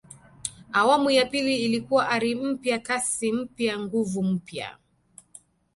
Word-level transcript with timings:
awamu 0.73 1.11
ya 1.11 1.25
pili 1.25 1.55
ilikuwa 1.63 2.09
ari 2.09 2.35
mpya 2.35 2.79
kasi 2.79 3.31
mpya 3.33 3.79
nguvu 3.79 4.23
mpya 4.23 4.77